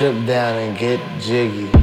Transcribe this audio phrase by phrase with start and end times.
[0.00, 1.79] strip down and get jiggy.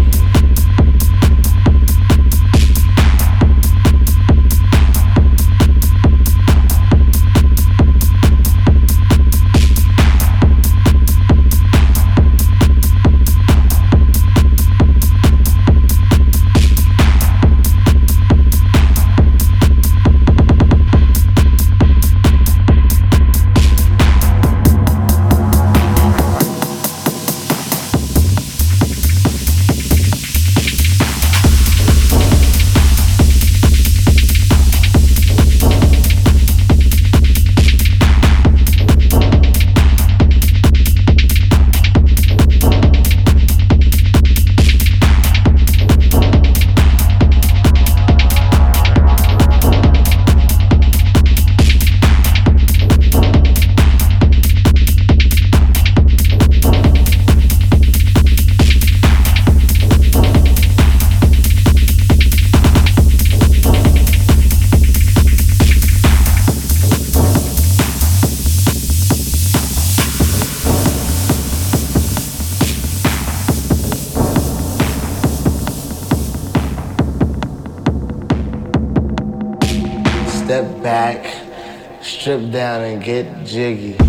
[82.27, 84.06] Strip down and get jiggy.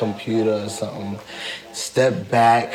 [0.00, 1.20] Computer or something.
[1.72, 2.74] Step back,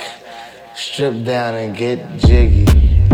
[0.75, 3.04] strip down and get jiggy.